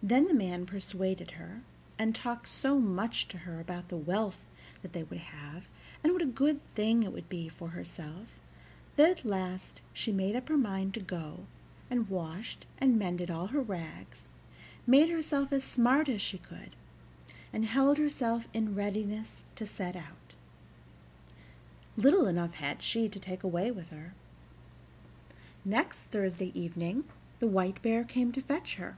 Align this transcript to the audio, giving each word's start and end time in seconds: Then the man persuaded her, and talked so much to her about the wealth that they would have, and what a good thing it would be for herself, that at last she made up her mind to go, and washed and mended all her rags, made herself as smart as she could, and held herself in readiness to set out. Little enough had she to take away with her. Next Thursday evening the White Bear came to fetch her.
Then 0.00 0.28
the 0.28 0.32
man 0.34 0.64
persuaded 0.64 1.32
her, 1.32 1.62
and 1.98 2.14
talked 2.14 2.46
so 2.46 2.78
much 2.78 3.26
to 3.28 3.38
her 3.38 3.58
about 3.58 3.88
the 3.88 3.96
wealth 3.96 4.38
that 4.80 4.92
they 4.92 5.02
would 5.02 5.18
have, 5.18 5.64
and 6.04 6.12
what 6.12 6.22
a 6.22 6.26
good 6.26 6.60
thing 6.76 7.02
it 7.02 7.12
would 7.12 7.28
be 7.28 7.48
for 7.48 7.70
herself, 7.70 8.28
that 8.94 9.10
at 9.10 9.24
last 9.24 9.80
she 9.92 10.12
made 10.12 10.36
up 10.36 10.48
her 10.50 10.56
mind 10.56 10.94
to 10.94 11.00
go, 11.00 11.46
and 11.90 12.08
washed 12.08 12.64
and 12.78 12.96
mended 12.96 13.28
all 13.28 13.48
her 13.48 13.60
rags, 13.60 14.26
made 14.86 15.10
herself 15.10 15.52
as 15.52 15.64
smart 15.64 16.08
as 16.08 16.22
she 16.22 16.38
could, 16.38 16.76
and 17.52 17.64
held 17.64 17.98
herself 17.98 18.46
in 18.52 18.76
readiness 18.76 19.42
to 19.56 19.66
set 19.66 19.96
out. 19.96 20.36
Little 21.96 22.28
enough 22.28 22.54
had 22.54 22.82
she 22.82 23.08
to 23.08 23.18
take 23.18 23.42
away 23.42 23.72
with 23.72 23.88
her. 23.90 24.14
Next 25.64 26.02
Thursday 26.04 26.52
evening 26.54 27.02
the 27.40 27.48
White 27.48 27.82
Bear 27.82 28.04
came 28.04 28.30
to 28.30 28.40
fetch 28.40 28.76
her. 28.76 28.96